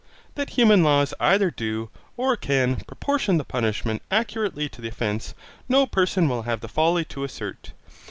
[0.33, 5.35] That human laws either do, or can, proportion the punishment accurately to the offence,
[5.69, 7.71] no person will have the folly to assert.